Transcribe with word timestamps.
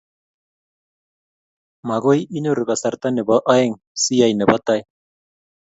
Magoi 1.87 2.21
inyoru 2.37 2.63
kasarta 2.69 3.07
nebo 3.15 3.35
aeng' 3.53 3.81
siyai 4.01 4.33
nebo 4.37 4.55
tai 4.67 4.81